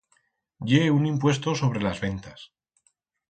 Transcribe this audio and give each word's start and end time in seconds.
Ye 0.69 0.79
un 0.95 1.05
impuesto 1.09 1.53
sobre 1.53 1.79
las 1.83 2.01
ventas. 2.01 2.51